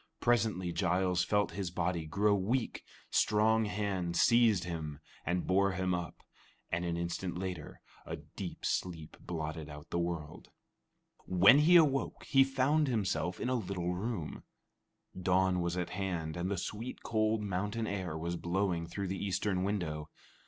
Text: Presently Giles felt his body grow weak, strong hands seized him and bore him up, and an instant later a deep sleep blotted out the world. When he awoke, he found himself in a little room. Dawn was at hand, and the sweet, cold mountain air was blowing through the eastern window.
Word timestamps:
Presently 0.19 0.71
Giles 0.71 1.23
felt 1.23 1.51
his 1.51 1.69
body 1.69 2.07
grow 2.07 2.33
weak, 2.33 2.83
strong 3.11 3.65
hands 3.65 4.19
seized 4.19 4.63
him 4.63 4.97
and 5.27 5.45
bore 5.45 5.73
him 5.73 5.93
up, 5.93 6.23
and 6.71 6.83
an 6.83 6.97
instant 6.97 7.37
later 7.37 7.81
a 8.03 8.15
deep 8.15 8.65
sleep 8.65 9.15
blotted 9.19 9.69
out 9.69 9.91
the 9.91 9.99
world. 9.99 10.49
When 11.27 11.59
he 11.59 11.75
awoke, 11.75 12.23
he 12.23 12.43
found 12.43 12.87
himself 12.87 13.39
in 13.39 13.47
a 13.49 13.53
little 13.53 13.93
room. 13.93 14.41
Dawn 15.15 15.59
was 15.61 15.77
at 15.77 15.91
hand, 15.91 16.35
and 16.35 16.49
the 16.49 16.57
sweet, 16.57 17.03
cold 17.03 17.43
mountain 17.43 17.85
air 17.85 18.17
was 18.17 18.35
blowing 18.37 18.87
through 18.87 19.05
the 19.09 19.23
eastern 19.23 19.63
window. 19.63 20.09